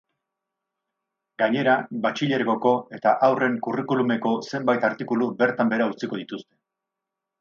Gainera, 1.41 1.75
batxilergoko 2.05 2.71
eta 2.99 3.13
haurren 3.27 3.59
curriculumeko 3.67 4.33
zenbait 4.49 4.89
artikulu 4.93 5.29
bertan 5.43 5.71
behera 5.75 5.89
utziko 5.95 6.21
dituzte. 6.23 6.51